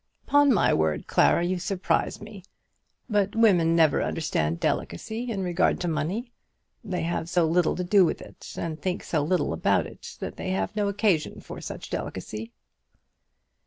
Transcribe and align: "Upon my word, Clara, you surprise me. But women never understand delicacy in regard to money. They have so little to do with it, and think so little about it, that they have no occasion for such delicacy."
"Upon 0.27 0.51
my 0.51 0.73
word, 0.73 1.05
Clara, 1.05 1.43
you 1.43 1.59
surprise 1.59 2.19
me. 2.21 2.43
But 3.07 3.35
women 3.35 3.75
never 3.75 4.01
understand 4.01 4.59
delicacy 4.59 5.29
in 5.29 5.43
regard 5.43 5.79
to 5.81 5.87
money. 5.87 6.31
They 6.83 7.03
have 7.03 7.29
so 7.29 7.45
little 7.45 7.75
to 7.75 7.83
do 7.83 8.03
with 8.03 8.19
it, 8.19 8.55
and 8.57 8.81
think 8.81 9.03
so 9.03 9.21
little 9.23 9.53
about 9.53 9.85
it, 9.85 10.17
that 10.19 10.37
they 10.37 10.49
have 10.49 10.75
no 10.75 10.87
occasion 10.87 11.39
for 11.39 11.61
such 11.61 11.91
delicacy." 11.91 12.51